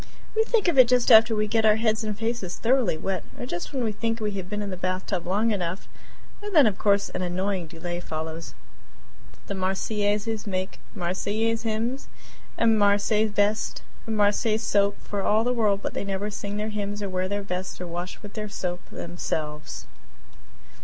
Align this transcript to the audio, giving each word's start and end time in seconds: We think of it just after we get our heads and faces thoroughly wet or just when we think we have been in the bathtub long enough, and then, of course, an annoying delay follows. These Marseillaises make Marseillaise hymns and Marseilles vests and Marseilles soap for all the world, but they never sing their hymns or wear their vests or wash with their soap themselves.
We 0.35 0.43
think 0.45 0.67
of 0.67 0.79
it 0.79 0.87
just 0.87 1.11
after 1.11 1.35
we 1.35 1.45
get 1.45 1.63
our 1.63 1.75
heads 1.75 2.03
and 2.03 2.17
faces 2.17 2.55
thoroughly 2.55 2.97
wet 2.97 3.23
or 3.39 3.45
just 3.45 3.71
when 3.71 3.83
we 3.83 3.91
think 3.91 4.19
we 4.19 4.31
have 4.31 4.49
been 4.49 4.63
in 4.63 4.71
the 4.71 4.75
bathtub 4.75 5.27
long 5.27 5.51
enough, 5.51 5.87
and 6.41 6.55
then, 6.55 6.65
of 6.65 6.79
course, 6.79 7.09
an 7.09 7.21
annoying 7.21 7.67
delay 7.67 7.99
follows. 7.99 8.55
These 9.45 9.55
Marseillaises 9.57 10.47
make 10.47 10.79
Marseillaise 10.95 11.61
hymns 11.61 12.07
and 12.57 12.79
Marseilles 12.79 13.29
vests 13.29 13.83
and 14.07 14.17
Marseilles 14.17 14.63
soap 14.63 14.97
for 15.01 15.21
all 15.21 15.43
the 15.43 15.53
world, 15.53 15.83
but 15.83 15.93
they 15.93 16.03
never 16.03 16.31
sing 16.31 16.57
their 16.57 16.69
hymns 16.69 17.03
or 17.03 17.09
wear 17.09 17.29
their 17.29 17.43
vests 17.43 17.79
or 17.79 17.85
wash 17.85 18.19
with 18.23 18.33
their 18.33 18.49
soap 18.49 18.83
themselves. 18.89 19.85